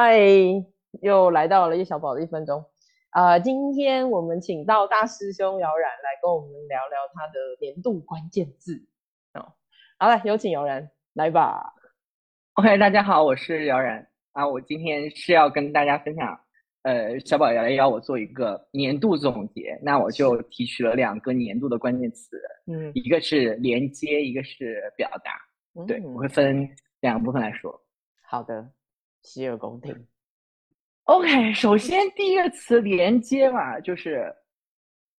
[0.00, 0.16] 嗨，
[1.02, 2.64] 又来到了叶小宝的一分钟。
[3.10, 8.80] 啊，今天我们请到大师兄姚然来跟我们聊聊他的年度关键字。
[9.34, 9.54] 哦，
[9.98, 11.74] 好了，有请姚然来吧。
[12.54, 14.46] OK，大家好，我是姚然啊。
[14.46, 16.40] 我今天是要跟大家分享，
[16.82, 25.84] 呃，小宝来邀我做一个年度总结，那我就提取了两个年度的关键词，嗯，一个是连接，一个是表达。
[25.88, 26.70] 对，我会分
[27.00, 27.82] 两个部分来说。
[28.22, 28.70] 好的，
[29.28, 29.94] 洗耳恭听。
[31.04, 34.34] OK，首先第一个词连接嘛，就是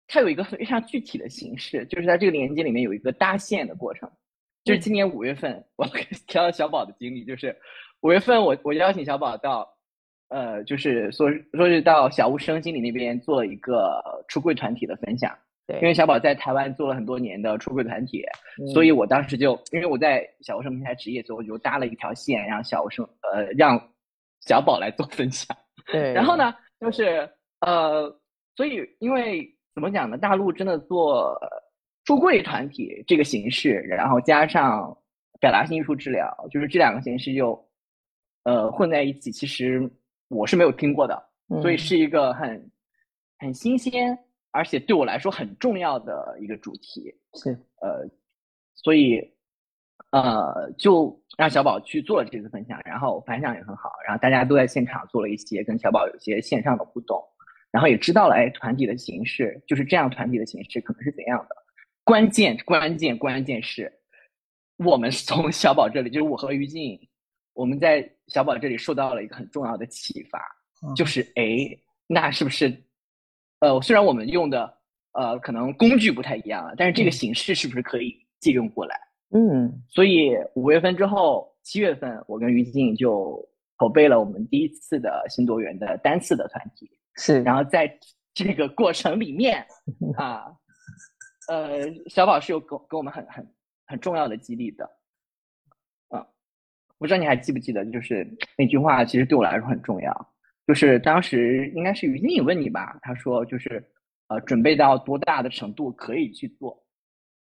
[0.08, 4.10] 它有一个非常具体的形式，就是在这个连接里面有一个搭线的过程。
[4.64, 7.56] 就是今年五月份，我提到小宝的经历，就是
[8.02, 9.68] 五月份我我邀请小宝到，
[10.30, 15.36] 呃，就是说说是到小屋生经理那边做一个出柜团体的分享。
[15.66, 18.24] 对，因为小宝在台湾做了很多年的出柜团体，
[18.74, 23.80] 所以我当时就因为我在小屋生平台职业，所以我就搭了一条线，让小屋生呃让
[24.42, 25.56] 小宝来做分享。
[25.92, 27.30] 对，然后呢，就是
[27.62, 28.10] 呃，
[28.56, 30.18] 所以因为怎么讲呢？
[30.18, 31.40] 大陆真的做
[32.06, 34.96] 出柜团体这个形式，然后加上
[35.40, 37.70] 表达性艺术治疗，就是这两个形式就
[38.44, 39.32] 呃混在一起。
[39.32, 39.90] 其实
[40.28, 41.30] 我是没有听过的，
[41.62, 42.72] 所以是一个很
[43.40, 44.18] 很新鲜，
[44.52, 47.14] 而且对我来说很重要的一个主题。
[47.34, 48.08] 是呃，
[48.76, 49.34] 所以。
[50.12, 57.24] 呃，就让小宝去做了这次分享，然后反响也很好，然后大家都在现场做了一些跟小宝有些线上的互动，
[57.72, 61.56] 然后也知道了，哎，团体的形式就是这样，团体的形式可能是怎样的。
[62.04, 63.92] 关键关键关键是，
[64.78, 67.00] 我们从小宝这里，就是我和于静，
[67.54, 70.42] 我们在小宝这里受到了一个很重要的启发，
[70.96, 71.70] 就是哎，
[72.08, 72.84] 那是不是，
[73.60, 74.78] 呃，虽然我们用的
[75.12, 79.00] 呃可能工具不太一样了，但是这个形式是不是可以借用过来？
[79.32, 86.90] 嗯，所以五月份之后，七月份我跟于静就筹备了我们第一次的新多元的单次的团体。
[87.16, 87.92] 是，然后在
[88.34, 89.64] 这个过程里面
[90.18, 90.46] 啊，
[91.48, 93.48] 呃，小宝是有给给我们很很
[93.86, 94.84] 很重要的激励的。
[96.10, 96.26] 啊，
[96.98, 98.28] 不知道你还记不记得，就是
[98.58, 100.34] 那句话，其实对我来说很重要。
[100.66, 103.84] 就是当时应该是于静问你吧，他说就是
[104.28, 106.84] 呃，准备到多大的程度可以去做。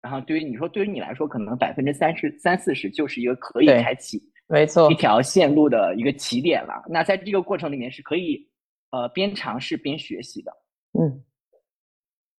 [0.02, 6.82] 然后对于你说，对于你来说，可能百分之三十三四十就是一个可以开启没错一条线路的一个起点了。
[6.88, 8.48] 那在这个过程里面是可以
[8.90, 10.52] 呃边尝试边学习的。
[10.98, 11.22] 嗯，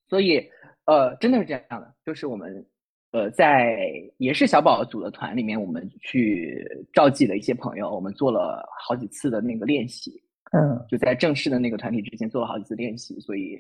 [0.10, 0.44] 所以
[0.86, 2.66] 呃真的是这样的，就是我们
[3.12, 3.78] 呃在
[4.18, 10.12] 也是小宝组的团里面，我们去召集了一些朋友，我们做了好几次的那个练习。
[10.52, 13.58] 嗯，就在正式的那个团体之前做了好几次练习，所以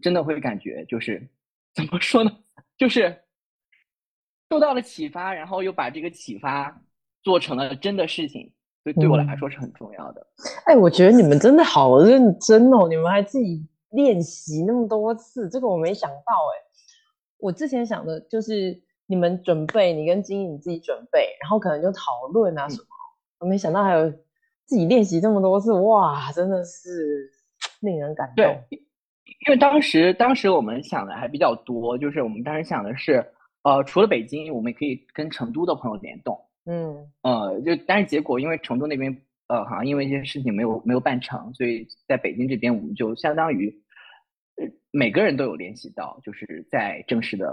[0.00, 1.26] 真的会感觉就是
[1.72, 2.30] 怎么说呢？
[2.78, 3.22] 就是
[4.50, 6.82] 受到了启发，然后又把这个启发
[7.22, 8.52] 做成了真的事情，
[8.82, 10.26] 所以对我来说是很重要的。
[10.66, 16.54] 哎，我觉得你们真的好认真哦，你们还自己练习那么多次，这个我没想到哎。
[17.38, 22.86] 我之前想的就是你们准备，你跟金颖自己准备，然后可能就讨论啊什么。
[23.40, 24.08] 我没想到还有
[24.64, 27.28] 自己练习这么多次，哇，真的是
[27.82, 28.46] 令人感动。
[29.44, 33.26] 因为当时，当时我们想的还比较多，就是我们当时想的是，
[33.62, 39.16] 呃，除了北京，我们也可以跟成都的朋友联动，嗯，呃，就但是结果因为成都那边，
[39.48, 43.68] 呃，好像因为一些事情没有没有办成，所以在北京这边我们就相当于，
[44.58, 47.52] 呃，每个人都有联系到，就是在正式的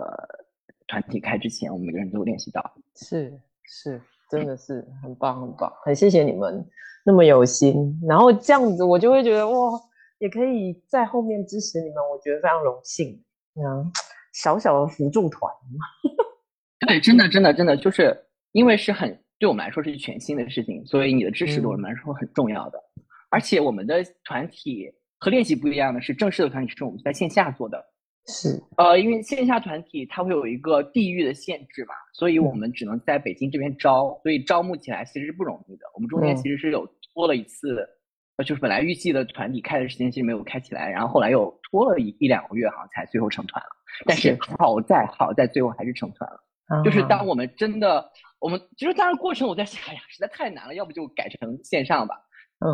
[0.87, 3.33] 团体开之前，我们每个人都有联系到，是
[3.63, 3.99] 是，
[4.29, 6.63] 真的是很棒很棒，很谢谢你们
[7.03, 9.81] 那么有心，然后这样子我就会觉得哇。
[10.19, 13.21] 也可以在后面支持你们，我觉得非常荣幸。
[13.55, 13.91] 嗯，
[14.33, 15.51] 小小的辅助团
[16.87, 18.15] 对，真的，真的，真的，就是
[18.51, 22.81] 因为是很对我们来说是全新的事情，所以你的支持对我们来说很重要的。
[23.29, 27.83] 而且我们的团体和练习不一样的是，正式的团体是我们在线下做的。
[28.27, 35.85] 是，呃，因为线下团体它会有一个地域的限制嘛，所以我们只能在北京这边招，所以招募起来其实是不容易的。
[35.95, 37.87] 我们中间其实是有拖了一次。
[38.43, 43.69] 就是本来预计的团体开的时间其实没有开起来，然后后来又拖了一一两个月，好像才最后成团了。
[44.05, 46.83] 但是好在好在最后还是成团了。
[46.83, 48.09] 就是当我们真的，
[48.39, 52.15] 我们其实当然过程我在想，哎呀，实在太难了，要不就改成线上吧，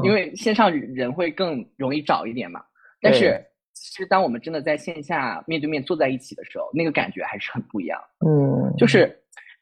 [0.03, 2.61] 因为线上人会更容易找一点嘛。
[3.01, 3.41] 但是
[3.73, 7.99] 其实当我们真的在线下面对面坐在一起的时候，那个感觉还是很不一样。
[8.25, 9.17] 嗯，就是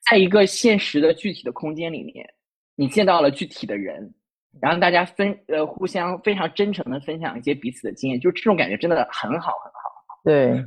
[0.09, 2.27] 在一个现实的具体的空间里面，
[2.75, 4.13] 你见到了具体的人。
[4.61, 10.23] 然后大家分呃互相非常真诚的分享一些彼此的经验，就这种感觉真的很好很好。
[10.23, 10.65] 对，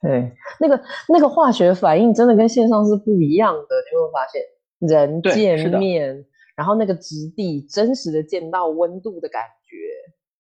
[0.00, 4.42] 对，那个那个化学反应真的跟线上是不一样的，你会发现？
[4.78, 6.22] 人见面，
[6.54, 9.74] 然后那个质地真实的见到温度的感觉，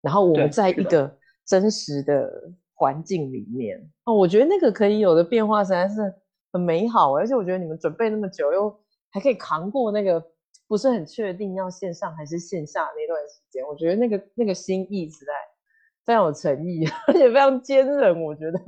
[0.03, 2.29] 然后我们在一个真实的
[2.75, 3.79] 环境里面。
[4.05, 6.13] 哦，我觉得那个可以有的变化实在是
[6.53, 8.77] 很美好，而且我觉得你们准备那么久，又
[9.13, 10.21] 还可以扛过那个
[10.69, 15.33] 不是很确定要线上还是线下那段时间，我觉得那个那个心意实在
[16.05, 18.59] 非常有诚意， 而且非常坚韧，我觉得。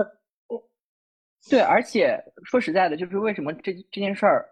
[1.48, 4.48] 对，而且说实在的，就是为什么这这件事儿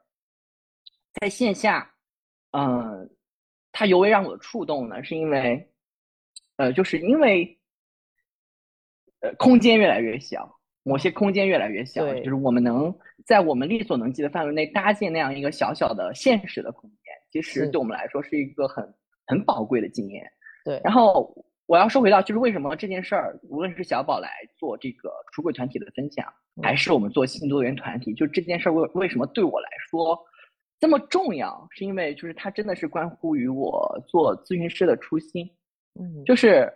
[1.21, 1.93] 在线下，
[2.53, 3.11] 嗯、
[3.73, 5.03] 它尤为让我触动呢？
[5.03, 5.69] 是因为，
[6.57, 7.59] 呃，就是因为，
[9.21, 12.97] 呃，空间越来越小，某些空间越来越小，就是我们能
[13.27, 17.06] 在我们力所能及的范围内搭建那样一个小小的现实的空间，
[17.43, 18.95] 其实对我们来说是一个很
[19.27, 20.25] 很宝贵的经验。
[20.65, 21.35] 对，然后
[21.67, 26.27] 我要说回到，就是为什么这件事儿，无论是小宝来做这个出柜团体的分享，
[26.63, 26.77] 还嗯。
[26.77, 30.19] 是我们做性多元团体，就这件事儿为为什么对我来说
[30.79, 35.49] 这么重要，是因为就是它真的是关乎于我做咨询师的初心，
[36.01, 36.73] 嗯，就是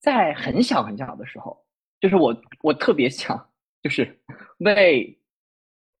[0.00, 1.56] 在很小很小的时候，
[2.00, 3.48] 就是我我特别想
[3.82, 4.18] 就是
[4.58, 5.16] 为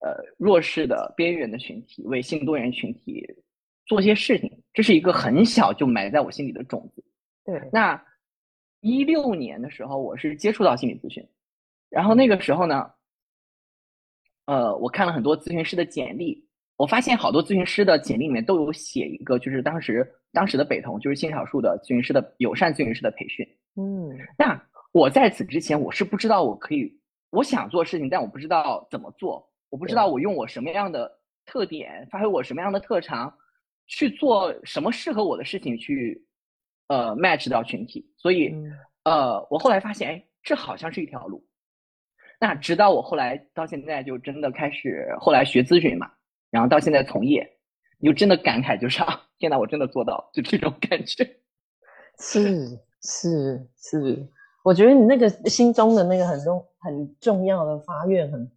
[0.00, 3.24] 呃弱势的边缘的群体，为性多元群体
[3.90, 7.02] 做些事情，这是一个很小就埋在我心里的种子。
[7.44, 8.00] 对，那
[8.82, 11.26] 一六年的时候，我是接触到心理咨询，
[11.88, 12.88] 然后那个时候呢，
[14.46, 16.46] 呃，我看了很多咨询师的简历，
[16.76, 23.44] 我发现好多咨询师的简历里面都有写一个，就是当时当时的北同就是性少数的咨询师的友善咨询师的培训。
[23.74, 24.56] 嗯，那
[24.92, 26.96] 我在此之前，我是不知道我可以，
[27.30, 31.10] 我想做事情，但我不知道怎么做，我不知道我用我什么样的
[31.44, 33.36] 特点，发挥我什么样的特长，
[33.90, 36.24] 去做什么适合我的事情去，
[36.86, 38.08] 呃，match 到群体。
[38.16, 38.72] 所以，嗯
[39.02, 41.44] 呃，我后来发现，哎，这好像是一条路。
[42.38, 46.08] 那直到我后来到现在，就真的开始后来学咨询嘛，
[46.50, 47.44] 然后到现在从业，
[47.98, 51.24] 你就真的感慨就是 啊，天呐，我真的做到，就这种感觉。
[52.16, 54.28] 是是是，
[54.62, 58.50] 我觉得你那个心中的那个很重很重要的发愿很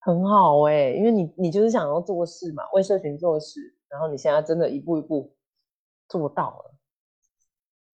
[0.00, 3.60] 很好哎、因为你你就是想要做事嘛，为社群做事，
[3.92, 5.36] 然后你现在真的一步一步
[6.08, 6.74] 做到了，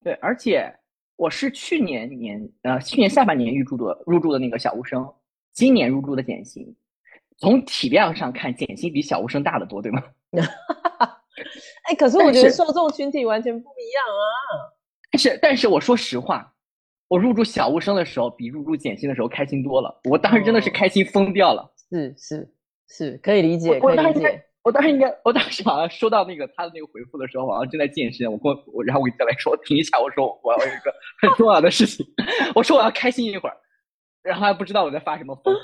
[0.05, 0.73] 对，而且
[1.17, 5.12] 我是去年年呃去年下半年入驻的入住的那个小无声，
[5.53, 6.77] 今年入住的简心。
[7.37, 10.03] 从体量上看，简心比小无声大得多，对吗？
[11.83, 14.75] 哎、可是我觉得受众群体完全不一样啊，
[15.11, 16.55] 但是但是我说实话，
[17.09, 20.00] 我入住小无声的时候，比入住简心的时候开心多了。
[20.05, 21.73] 我当时真的是哦开心疯掉了。
[21.91, 22.53] 是是
[22.89, 28.31] 是，可以理解，可以理解，我当时应该，我当时好像收到那个他的那个回复的时候，好像正在健身。
[28.31, 30.93] 我跟我我，然后我再来说，停一下，我说我要有一个
[31.23, 32.05] 很重要的事情，
[32.55, 33.56] 我说我要开心一会儿，
[34.23, 35.56] 然后还不知道我在发什么疯。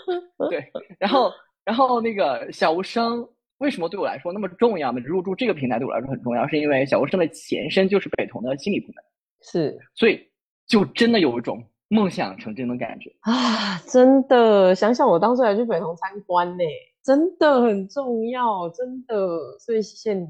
[0.49, 0.65] 对，
[0.99, 1.31] 然后
[1.67, 3.29] 然后那个小无声
[3.59, 5.01] 为什么对我来说那么重要呢？
[5.01, 9.05] 入驻这个平台对我来说很重要，是因为小无声的前身就是北同的心理部门，
[9.43, 10.27] 是所以
[10.67, 13.11] 就真的有一种梦想成真的感觉。
[13.21, 16.65] 啊，真的，想想我当初还去北同参观呢，
[17.05, 20.27] 真的很重要，真的，所以谢谢你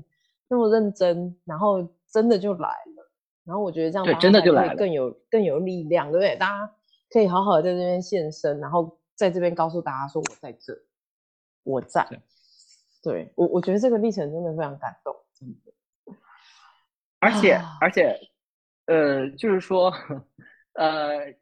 [0.49, 3.12] 那么认真，然后真的就来了，
[3.44, 6.37] 然后我觉得这样对真的就来了更有更有力量，对不对？
[6.37, 6.75] 大家
[7.11, 10.76] 可以好好地在这边现身，然后在这边告诉大家说我在这，
[11.62, 12.21] 我在对，
[13.05, 16.17] 对我我觉得这个历程真的非常感动，真的，
[17.20, 18.19] 而且啊而且，
[18.87, 19.93] 呃，就是说，
[20.75, 21.32] 呃，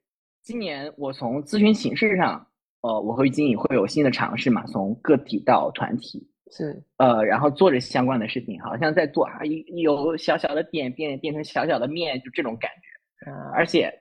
[0.43, 2.47] 今年我从咨询形式上，
[2.83, 13.31] 呃，我和经理会有新的尝试嘛，从个体到团体，是呃，然后做着相关的事情，好像在做啊，一有小小的点变变成小小的面，就这种感觉。
[13.31, 13.93] 嗯，而且，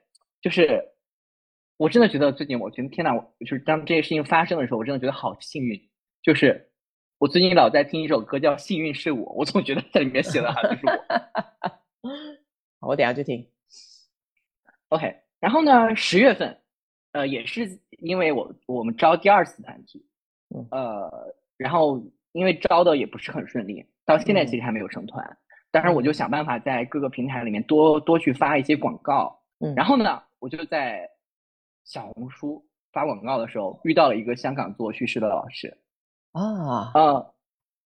[0.41, 0.83] 就是
[1.77, 5.79] 我真的觉得最近，我觉得天呐，我就是当这些事情发生的时候，我真的觉得好幸运。
[6.23, 6.69] 就是
[7.19, 10.91] 我最近老在听一首歌叫《幸运是我》，我总觉得在里面写的好像就是我。
[12.81, 13.47] 好，我等下去听
[14.89, 16.57] ，OK，然后呢，十月份，
[17.13, 20.05] 呃，也是因为我我们招第二次团体，
[20.55, 20.67] 嗯。
[20.71, 22.01] 呃，然后
[22.31, 24.61] 因为招的也不是很顺利，到现在其实。
[24.63, 25.37] 还没有成团。
[25.71, 26.01] 但是，我。
[26.01, 29.41] 就想办法在各个平台里面多多去发一些广告。
[29.59, 29.73] 嗯。
[29.75, 31.09] 然后呢，我就在
[31.83, 35.77] 小红书发广告的时候遇到了一个香港做叙事的老师，
[36.33, 37.33] 啊，呃，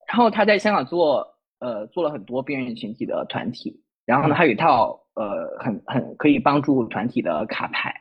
[0.08, 7.96] 然后他在香港做呃做了很多边缘群体的团体，然后呢，他有一套呃很很可以帮助团体的卡牌，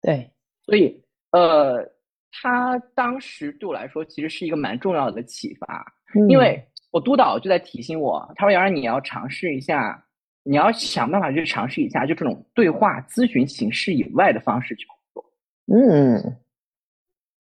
[0.00, 0.30] 对，
[0.64, 1.02] 所以
[1.32, 1.84] 呃，
[2.30, 5.84] 他当时对我来说其实是一个蛮重要的启发，
[6.28, 6.38] 因嗯。
[6.38, 10.04] 为我督导就在提醒我，他说：“杨然，你要尝试一下，
[10.42, 15.32] 你要想办法去尝试一下，就这种对话咨询形式以外的方式去工作。”
[15.74, 16.36] 嗯。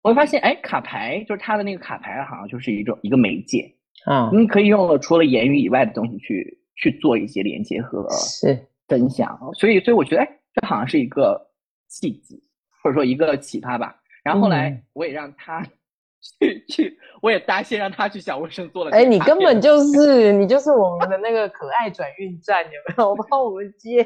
[0.01, 3.69] 我会发现，哎，卡牌就是他的那个卡牌，好像就是一种一个媒介，
[4.05, 8.57] 啊，你可以用了除了言语以外的东西去去做一些连接和是。
[8.87, 9.37] 分享。
[9.55, 11.45] 所以，所以我觉得，哎，这好像是一个
[11.89, 12.41] 契机，
[12.85, 13.99] 或者说一个启发吧。
[14.23, 15.63] 然后后来我也让他
[16.39, 18.91] 去去，我也答谢让他去小物生做了。
[18.91, 23.15] 哎，你根本就 是你就是我们的那个可爱转运站，有没有？
[23.27, 24.05] 帮我们接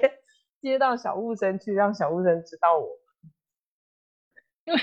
[0.62, 2.88] 接到小物生去，让小物生知道我。
[4.64, 4.80] 因为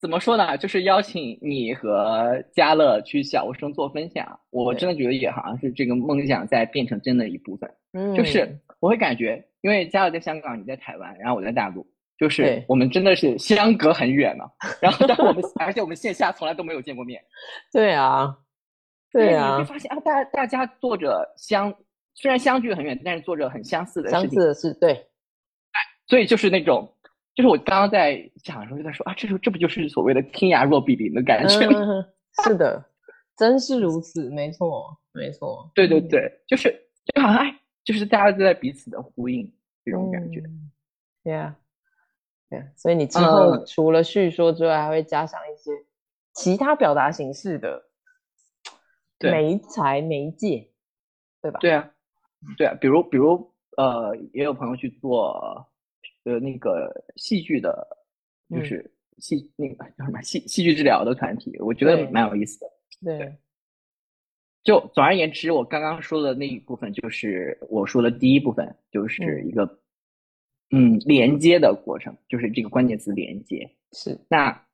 [0.00, 7.68] 怎么说呢，就是邀请你和嘉乐去小物生做分享，我真的觉得也好像是这个梦想在变成真的一部分。
[7.92, 11.84] 嗯，就是我会感觉，因为嘉乐在香港，你在台湾，然后我在大陆。
[12.18, 14.44] 就是我们真的是相隔很远呢，
[14.80, 17.22] 然后但我们 而且我们线下从来都没有见过面。
[17.72, 18.38] 对啊，
[19.12, 21.74] 对啊，你会发现啊，大大家做着相
[22.14, 24.92] 虽然相距很远，但是做着很相似的相似的事，对。
[24.92, 26.90] 哎，所以就是那种，
[27.34, 32.06] 就是我刚刚在讲的时候就在说啊，这这不就是所谓的天涯若比邻的感觉吗？
[32.44, 32.82] 是的，
[33.36, 35.70] 真是如此，没错，没错。
[35.74, 36.70] 对对对，就是
[37.14, 37.54] 就好像哎，
[37.84, 39.52] 就是大家都在彼此的呼应
[39.84, 40.42] 这种感觉。
[41.22, 41.54] 对啊。
[42.48, 45.72] 对，所以你之后除了叙说之外，还会加上一些
[46.32, 47.82] 其他表达形式的
[49.18, 50.70] 媒材媒介，
[51.42, 51.58] 对吧？
[51.58, 51.90] 对啊，
[52.56, 55.66] 对啊，比如比如呃，也有朋友去做
[56.22, 57.84] 呃那个戏剧的，
[58.48, 62.66] 就是戏那个叫什么戏戏剧治疗的团体，我觉得蛮有意思的。
[63.04, 63.36] 对，
[64.62, 69.80] 就总而言之，我刚刚说的那一部分就是我说的第一部分，就是一个。
[70.70, 73.70] 嗯，连接的过程就是这个关键词连接。
[73.92, 74.64] 是，那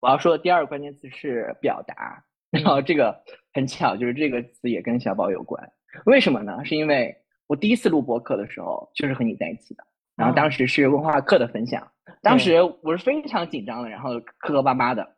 [0.00, 5.70] 我要说的第二个关键词是表达，然后这个很巧，就是这个词也跟小宝有关。
[6.06, 6.64] 为什么呢？
[6.64, 7.14] 是因为
[7.46, 9.84] 我第一次录播客的时候就是和你在一起的，
[10.16, 11.90] 然后当时是文化课的分享，
[12.22, 15.16] 当时我是非常紧张的，然后磕磕巴巴的，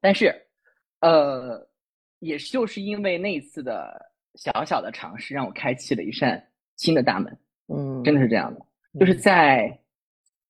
[0.00, 0.34] 但是，
[1.00, 1.68] 呃，
[2.20, 6.42] 也就是因为那一次的小小的尝试，让我开启了一扇
[6.76, 7.36] 新的大门。
[7.68, 8.60] 嗯，真的是这样的。
[8.98, 9.78] 就是在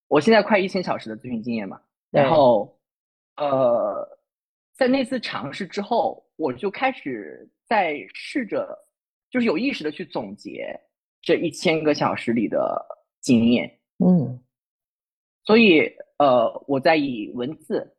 [0.08, 1.80] 我现在快一千小时的咨询经验嘛，
[2.12, 2.78] 然后
[3.36, 4.18] 呃，
[4.74, 8.78] 在那次尝试之后，我就开始在试着，
[9.30, 10.78] 就是有意识的去总结
[11.20, 12.86] 这一千个小时里的
[13.20, 13.80] 经验。
[13.98, 14.40] 嗯，
[15.42, 15.82] 所以
[16.18, 17.96] 呃，我在以文字，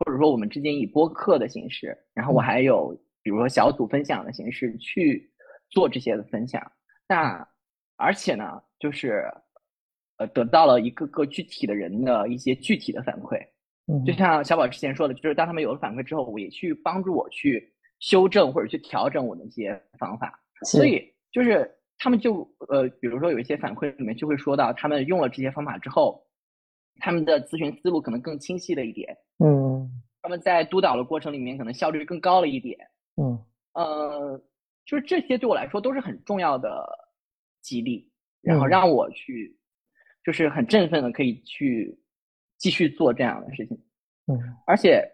[0.00, 5.30] 或者说我们之间以播客的形式，然后我还有比如说小组分享的形式去
[5.70, 6.60] 做这些的分享。
[7.08, 7.48] 那
[7.94, 9.32] 而且呢，就是。
[10.18, 13.38] 呃，得到了一个个具体的人的一些具体的反馈，
[13.86, 26.26] 嗯，就像小宝之前说的，就是当他们有了反馈之后，我也去帮助我去修正或者去调整我的一些方法，所以就是他们就呃，比如说有一些反馈里面就会说到，他们用了这些方法之后，
[26.98, 29.90] 他们的咨询思路可能更清晰了一点，嗯，
[30.22, 32.78] 他们在督导的过程里面可能效率更高了一点，
[33.20, 33.38] 嗯，
[33.74, 34.42] 呃，
[34.86, 36.86] 就是这些对我来说都是很重要的
[37.60, 39.54] 激励，然后让我去。
[40.26, 41.96] 就是很振奋的，可以去
[42.58, 43.80] 继续做这样的事情。
[44.26, 45.08] 嗯，而且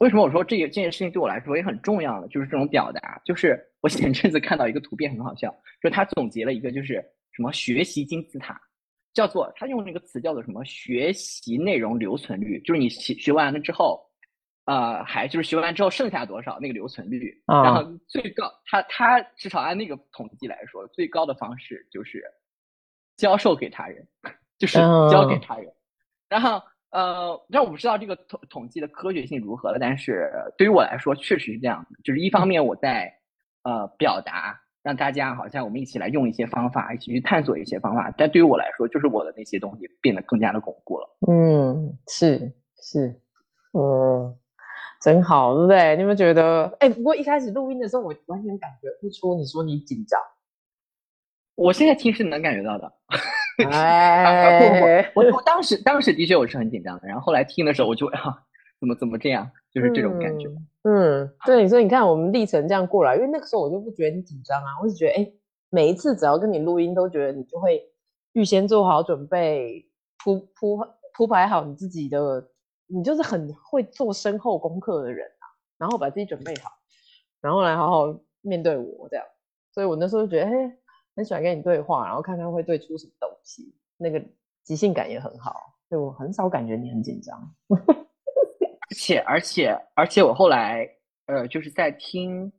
[0.00, 2.28] 为什么我说这个这件事情对我来说也很重要呢？
[2.28, 3.18] 就是这种表达。
[3.24, 5.50] 就是我前阵子看到一个图片很好笑，
[5.82, 8.60] 就是他总结了一个就是什么学习金字塔，
[9.14, 14.04] 叫做他用那个词叫做什么学习内容留存率，就是你学学完了之后，
[14.66, 17.42] 呃，还就是学完之后剩下多少那个留存率。
[17.46, 22.22] 然后最高，他他至少按那个统计来说，最高的方式就是
[23.16, 24.06] 教授给他人。
[24.62, 24.78] 就是
[25.10, 25.66] 交给他人，
[26.28, 31.98] 然后呃，让我不知道这个统统计的科学性如何了，但是对于我来说确实是这样的。
[32.04, 33.12] 就是一方面我在
[33.64, 41.08] 呃表达，让大家好像我们一起来用一些方法，一起去探索一些方法，但对于我来说，就是我的那些东西变得更加的巩固了。
[41.28, 43.20] 嗯，是是，
[43.72, 44.38] 嗯，
[45.00, 45.96] 真好，对不对？
[45.96, 46.72] 你们觉得？
[46.78, 50.20] 哎，不过一开始录音的时候，我完全感觉不出你说你紧张，
[51.56, 52.92] 我现在其实能感觉到的。
[53.70, 58.42] 哎，我我当时当时的确我是很紧张的，然后后来听的时候我就啊，
[58.80, 60.48] 怎么怎么这样，就是这种感觉。
[60.84, 65.32] 嗯，对，所以你看我们历程这样过来，因为那个时候我就不觉得你紧张啊，我就觉得哎，
[65.70, 67.82] 每一次只要跟你录音，都觉得你就会
[68.32, 69.86] 预先做好准备，
[70.24, 72.48] 铺铺铺排好你自己的，
[72.86, 75.44] 你就是很会做深厚功课的人啊，
[75.78, 76.70] 然后把自己准备好，
[77.40, 79.24] 然后来好好面对我这样，
[79.72, 80.76] 所以我那时候就觉得哎。
[81.14, 84.22] 很喜欢跟你对话，然后看看会对出什么东西，那个
[84.64, 85.54] 即兴感也很好，
[85.88, 87.38] 所以我很少感觉你很紧张。
[87.68, 90.88] 而且而且而且，我后来
[91.26, 92.50] 呃，就是在听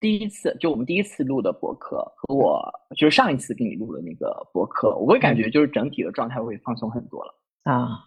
[0.00, 2.60] 第一次，就我们第一次录的博客和我
[2.96, 7.98] 就是上一次给你录的那个博客，我会感觉就是整体的状态会放松很多了啊，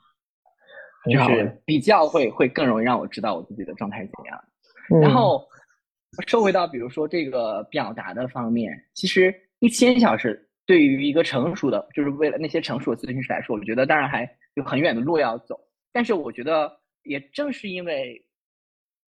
[1.10, 4.44] 就是比较会会更容易让我知道我自己的状态是怎样。
[5.02, 5.48] 然后
[6.28, 9.34] 说回到比如说这个表达的方面，其实。
[9.64, 15.58] 一千小时对于一个成熟的，就是为了那些成熟的咨询师来说，我觉得当然还有很远的路要走。
[15.94, 16.70] 但是我觉得，
[17.04, 18.22] 也正是因为，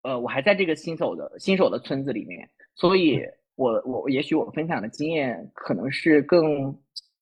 [0.02, 3.18] 呃，我还在这个新手的新手的村子里面，所以
[3.54, 6.71] 我我也许我分享的经验可能是更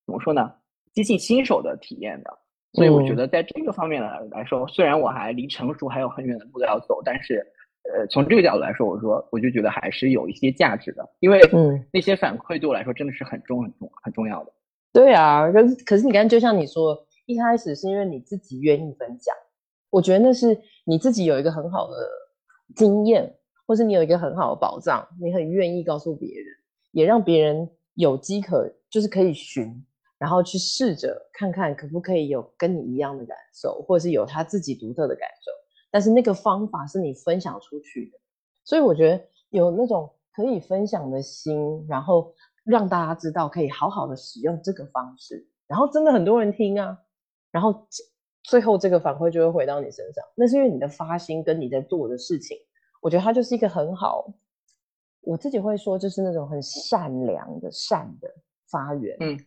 [0.05, 0.53] 怎么说呢，
[0.93, 2.37] 接近新手的体验的。
[2.73, 7.47] 所以我觉得在这个方面来来说，虽然我还离成熟还有很远的路要走，但是，
[7.83, 14.53] 呃，从这个角度来说，我说我就觉得还是有一些价值的，因为嗯，那些反馈对我来说真的是很重很重很重要的。
[14.93, 16.97] 对啊，可是可是你刚才就像你说，
[17.27, 19.35] 一开始是因为你自己愿意分享，
[19.91, 21.97] 我觉得那是你自己有一个很好的
[22.77, 23.35] 经验，
[23.67, 26.47] 或是你有一个很好的保障，你很愿意告诉别人，
[26.93, 29.85] 也让别人有机可就是可以寻。
[30.19, 35.51] 然后去试着看看可不可以有跟你一样的感受，或者是有他自己独特的感受。
[35.91, 38.19] 但是那个方法是你分享出去的，
[38.65, 42.33] 所以我觉得有那种可以分享的心，然后
[42.65, 46.99] 让大家知道可以好好的使用这个方式，然后真的很多人听啊，
[47.51, 47.87] 然后
[48.45, 50.25] 最后这个反馈就会回到你身上。
[50.35, 52.57] 那是因为你的发心跟你在做的事情，
[53.01, 54.33] 我觉得它就是一个很好，
[55.23, 58.29] 我自己会说就是那种很善良的善的
[58.71, 59.39] 发源，嗯。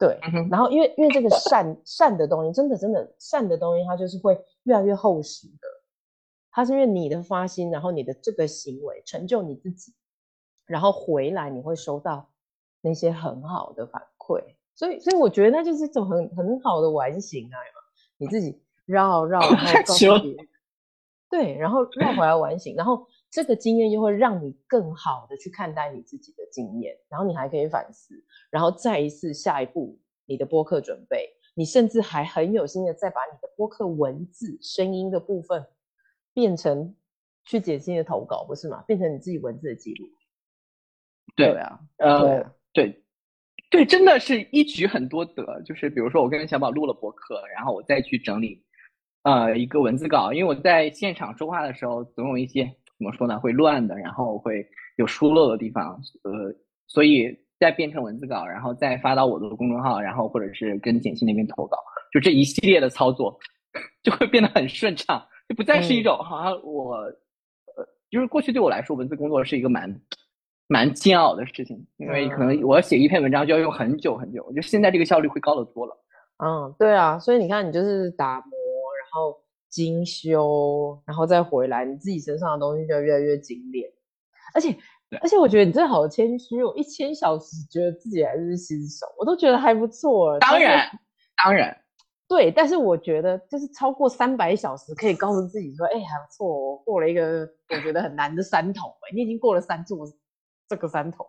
[0.00, 0.16] 对，
[0.48, 5.68] 然后因为因为这个善善的东西，真的真的善的东西，它就是会越来越厚实的。
[6.58, 9.94] 它是因为你的发心，然后你的这个行为成就你自己，
[10.66, 12.28] 然后回来你会收到
[12.80, 14.42] 那些很好的反馈。
[14.74, 17.56] 所以所以我觉得那就是一种很很好的完形啊，
[18.16, 20.48] 你自己绕绕然后告诉别人，
[21.30, 23.06] 对，然后绕回来完形，然后。
[23.30, 28.14] 这个经验又会让你更好的去看待你自己的经验，然后你还可以反思，
[28.48, 35.62] 然后再一次下一步你的播客准备，你甚至还很有心的再把你的播客文字声音的部分
[36.38, 36.94] 变成
[37.44, 38.84] 去解析的投稿，不是吗？
[38.86, 40.06] 变成你自己文字的记录。
[41.34, 43.02] 对啊，呃，对，
[43.70, 48.62] 对，真的是一举很多得，就是比如说我跟小宝录了博客，然后我再去整理
[49.24, 52.72] 呃一个文字稿，因为我在现场说话的时候总有一些。
[52.98, 53.38] 怎么说呢？
[53.38, 56.52] 会乱的，然后会有疏漏的地方，呃，
[56.88, 61.78] 所以再变成文字稿，然后再发到我的公众号，然后或者是跟简讯那边投稿，
[62.12, 63.38] 就这一系列的操作
[64.02, 67.16] 就会变得很顺畅，就不再是一种好像我，呃，
[68.10, 70.00] 就是过去对我来说，文字工作是一个蛮
[70.68, 75.96] 蛮煎熬的事情，因为可能我要写一篇文章就要用很久很久，就现在这个效率会高得多了。
[76.44, 78.50] 嗯，对啊，所以你看，你就是打磨，
[79.00, 79.38] 然后。
[79.70, 83.86] 精修，然后再回来，你自己身上的东西就越来越精炼。
[84.54, 84.74] 而且，
[85.20, 90.38] 而且我觉得你真的好谦虚，我一千小时觉得自己还是新手，我都觉得还不错。
[90.38, 90.88] 当然，
[91.44, 91.76] 当然，
[92.28, 92.50] 对。
[92.50, 100.06] 但是我觉得，就是超过三百小时，可以告诉自己说：“哎，还不错，我过了一个我觉得很难的山头。”哎，你已经过了三座
[100.68, 101.26] 这个山头。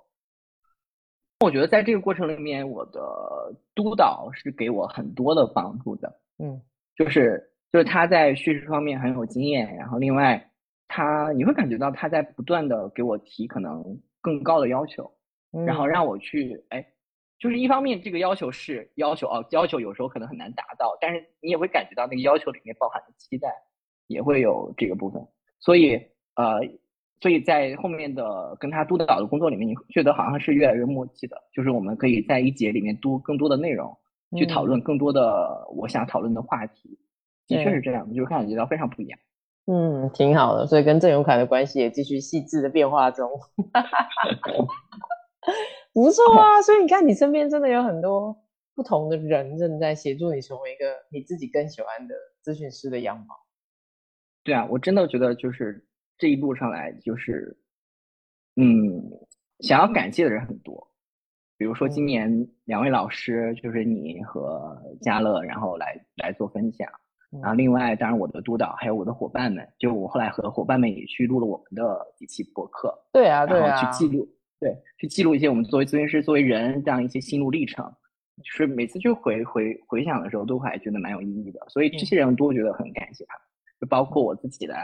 [1.39, 3.01] 我觉得在这个过程里面，我的
[3.73, 6.19] 督导是给我很多的帮助的。
[6.37, 6.61] 嗯，
[6.95, 7.45] 就是。
[7.71, 10.51] 就是他在叙事方面很有经验，然后另外
[10.87, 15.13] 他你会感觉到他在不断的给我提可能更高的要求，
[15.67, 16.83] 然后让我去哎，
[17.39, 23.49] 就是一方面这个要求是要求哦，要求有时候可能很难达到，但是你也会感觉到那个要求里面包含的期待
[24.07, 25.25] 也会有这个部分，
[25.59, 25.95] 所以
[26.35, 26.59] 呃，
[27.21, 33.97] 所以在后面的跟他督导的工作里面，你觉得好像是越来越默契的，就是我们可以在一节里面多更多的内容，
[34.37, 36.99] 去讨论更多的我想讨论的话题。
[37.47, 39.19] 的确是这样，就是感觉到非常不一样。
[39.65, 43.27] 嗯，挺好的，所以跟郑永凯的关系也继续细致的变化中。
[45.93, 48.35] 不错啊， 所以你看，你身边真的有很多
[48.75, 53.35] 不同的人正在协助你成为一个你自己更喜欢的咨询师的样貌。
[54.43, 55.85] 对啊，我真的觉得就是
[56.17, 57.57] 这一路上来，就是
[58.55, 59.11] 嗯，
[59.59, 60.87] 想要感谢的人很多。
[61.57, 66.89] 比如说今年两位老师，就是你和嘉乐，然后来来做分享。
[67.41, 72.97] 然后，另外，当然，我的督导还有我的伙伴们，就我后来和伙伴们也去录了我们的几期博客。
[73.11, 73.75] 对啊，对啊。
[73.75, 74.27] 去记录，
[74.59, 77.85] 对，去记录一些我们作为咨询师、作为人这样一些心路历程。
[78.43, 81.59] 就是每次去回回回想的时候，都还觉得蛮有意义的。
[81.67, 83.35] 所以这些人都觉得很感谢他，
[83.81, 84.75] 就包括我自己的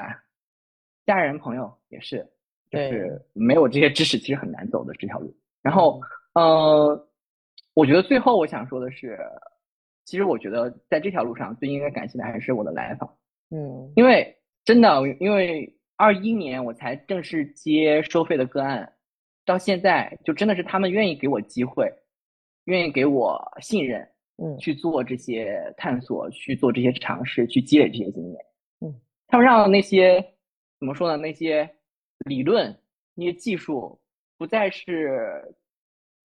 [1.05, 2.27] 家人朋友也是，
[2.69, 5.35] 就是没有这些知识，其实很难走的这条路。
[5.61, 6.01] 然后，
[6.33, 7.07] 呃，
[7.73, 9.19] 我觉得最后我想说的是。
[10.07, 13.11] 其实我觉得在这条路上最应该感谢的还是我的来访，
[13.49, 18.93] 嗯，因为真的，因为二一年我才正式接收费的个案，
[19.45, 21.91] 到现在就真的是他们愿意给我机会，
[22.65, 24.01] 愿意给我信任，
[24.37, 28.45] 嗯，去做这些探索，去做这些尝试，去积累这些经验，
[28.81, 28.93] 嗯，
[29.27, 30.19] 他们让那些
[30.79, 31.15] 怎么说呢？
[31.15, 31.69] 那些
[32.25, 32.75] 理论、
[33.13, 33.99] 那些技术
[34.37, 35.55] 不再是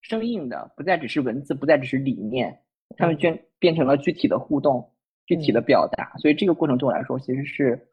[0.00, 2.58] 生硬的，不再只是文字，不再只是理念，
[2.96, 4.92] 他们变变成了具体的互动、
[5.26, 6.16] 具体的表达。
[6.18, 7.88] 所以这个过程对我来说，其实是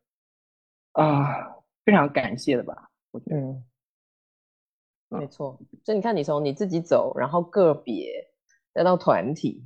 [0.93, 2.89] 啊非常感谢的吧。
[3.11, 3.63] 我觉得，嗯，
[5.09, 5.59] 没错。
[5.83, 8.29] 所以你看，你从你自己走，然后个别
[8.73, 9.65] 再到团体，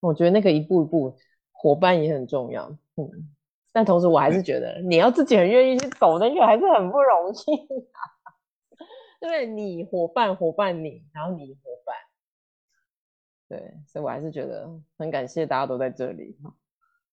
[0.00, 1.16] 我觉得那个一步一步，
[1.52, 2.68] 伙伴也很重要。
[2.96, 3.34] 嗯。
[3.72, 7.68] 但同时，我还是觉得你要自己很愿意去走那个，还是很不容易。
[9.20, 9.46] 对 不对？
[9.46, 11.94] 你伙伴伙伴你，然后你伙伴，
[13.48, 16.36] 对，所以我还是觉得很感谢大家都在这里，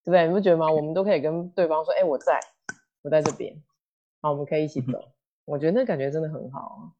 [0.04, 0.26] 对不对？
[0.26, 0.68] 你不觉得吗？
[0.68, 2.40] 我们都可以跟对方说：“哎，我在，
[3.02, 3.54] 我在这边，
[4.20, 4.98] 好，我们可以一起走。”
[5.46, 6.92] 我觉得那感觉真的很好。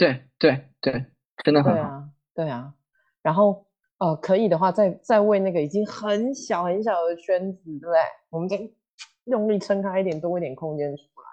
[0.00, 1.04] 对对对，
[1.44, 1.74] 真的很好。
[1.74, 2.74] 对啊，对啊。
[3.20, 3.66] 然后，
[3.98, 8.00] 呃，可以的话，再再为那个已经很小很小的圈子，对不对？
[8.30, 8.58] 我们再
[9.24, 11.28] 用力撑开一点，多一点空间出来，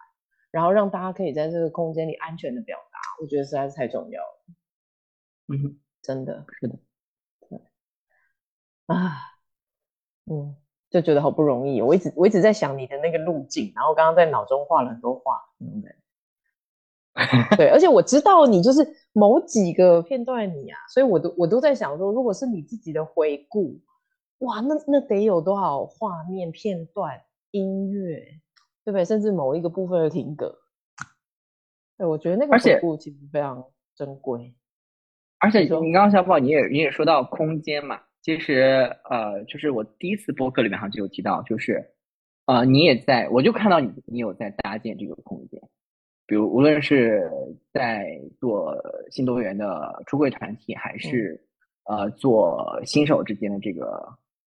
[0.51, 2.99] 然后让大家可以在这个空间里安全的表达。
[3.21, 4.43] 我觉得实在是太重要了，
[5.47, 6.77] 嗯，真的是的，
[7.47, 7.60] 对，
[8.88, 9.13] 啊，
[10.25, 10.58] 嗯，
[10.89, 11.82] 就觉得好不容易。
[11.82, 15.95] 我一直我一直在想你的那个路径，然后刚刚在脑中画了很多画，嗯，对，
[17.71, 23.80] 而且我知道你就是某几个片段你啊，所以我都我都在想说，如果是你自己的回顾，
[24.39, 27.19] 哇，那那得有多少画面片段、
[27.51, 28.19] 音乐，
[28.86, 29.03] 对不对？
[29.03, 30.56] 甚至某一个部分的停格。
[31.97, 34.53] 对，我觉得那个回顾其实非常珍贵。
[35.39, 41.84] 而且你刚刚小宝，你也你也说到空间嘛，其实呃，就是我第一次播客里面好像就有提到，就是
[42.45, 45.60] 呃，你也在，我就看到你你有在搭建这个空间，
[46.28, 47.32] 比如无论是
[47.74, 48.06] 在
[48.40, 48.76] 做
[49.10, 51.44] 新多元的出柜团体，还是
[51.86, 54.08] 呃做新手之间的这个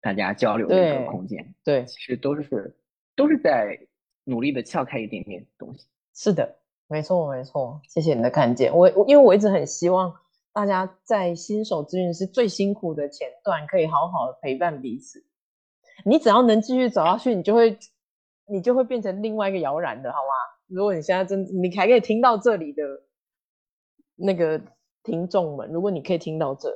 [0.01, 2.77] 大家交流的一个空间，对，其实都是
[3.15, 3.79] 都是在
[4.25, 5.87] 努力的撬开一点点东西。
[6.15, 6.57] 是的。
[6.91, 8.75] 没错，没错，谢谢你的看见。
[8.75, 10.11] 我因为我一直很希望
[10.55, 15.23] 大家在新手咨询师最辛苦的前段，可以好好的陪伴彼此。
[16.07, 17.79] 你只要能继续走下去，你就会
[18.47, 20.33] 你就会变成另外一个摇然的，好吗？
[20.69, 22.83] 如果你现在真你还可以听到这里的
[24.15, 24.61] 那个
[25.03, 26.73] 听众们，如果你可以听到这，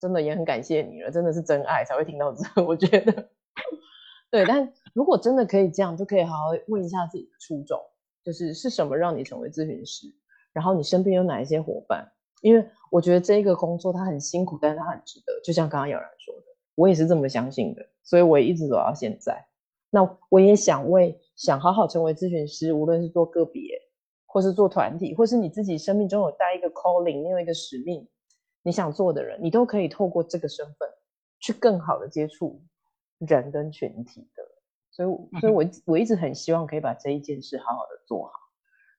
[0.00, 2.64] 真的也很感谢你了，真的是真爱才会听到这。
[2.64, 3.28] 我觉得，
[4.30, 7.80] 对，但如果真的可以这样，就可以好好问一下自己的初衷。
[8.22, 10.06] 就是是什么让你成为咨询师？
[10.54, 12.10] 然后你身边有哪一些伙伴？
[12.40, 15.40] 因为我觉得这个工作它很辛苦，但是它很值得。
[15.44, 19.46] 就像刚刚有人说的，我也是这么相信的，所以我也一直走到现在。
[19.94, 23.62] 那我也想为想好好成为咨询师，无论是做个别，
[24.26, 28.04] 或是做团体，或是你自己生命中有带一个 calling，你有一个使命，
[28.64, 30.88] 你想做的人，你都可以透过这个身份
[31.38, 32.60] 去更好的接触
[33.18, 34.42] 人跟群体的。
[34.90, 38.32] 所以，所以我我一直很希望可以把这一件事好好的做好，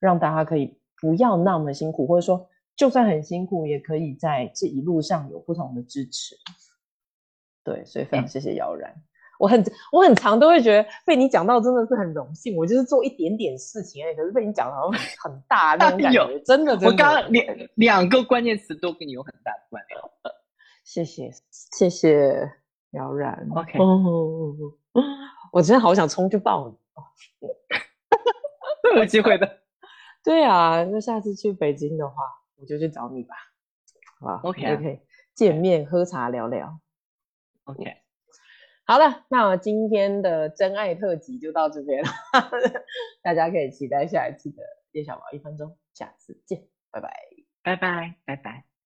[0.00, 6.34] 让大家可以不要那么辛苦，或者说就算很辛苦，也可以在这一路上有不同的支持。
[7.62, 8.94] 对，所以非常谢谢姚然，
[9.38, 14.90] 我很我很常都会觉得被你讲到真的是很荣幸，我就是做一点点事情而已，可是被你讲到
[15.22, 20.00] 很大那种感觉，真的，我刚刚两两个关键词都跟你有很大的关联。
[20.84, 22.50] 谢谢谢谢
[22.92, 23.78] 姚然，OK。
[25.52, 27.02] 我真的好想冲去抱你哦！
[28.96, 29.60] 有机会的。
[30.22, 32.14] 对啊，那下次去北京的话，
[32.56, 33.34] 我就去找你吧。
[34.20, 35.00] 好，OK OK，
[35.34, 36.78] 见面喝茶聊聊。
[37.64, 37.84] OK，
[38.86, 42.08] 好了，那我今天的真爱特辑就到这边了，
[43.22, 47.10] 大家可以期待下一次的叶小宝一分钟，下次见，拜拜，
[47.62, 48.66] 拜拜，拜拜。